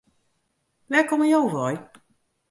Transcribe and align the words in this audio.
Wêr 0.89 1.05
komme 1.07 1.27
jo 1.31 1.41
wei? 1.53 1.75